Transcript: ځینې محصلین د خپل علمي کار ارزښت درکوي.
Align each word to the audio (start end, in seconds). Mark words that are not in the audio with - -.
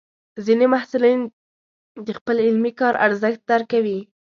ځینې 0.45 0.65
محصلین 0.73 1.19
د 2.05 2.07
خپل 2.17 2.35
علمي 2.45 2.71
کار 2.79 2.93
ارزښت 3.05 3.41
درکوي. 3.51 3.99